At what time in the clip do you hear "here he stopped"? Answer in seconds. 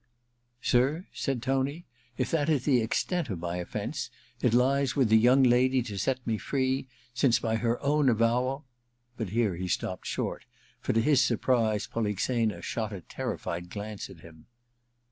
9.29-10.07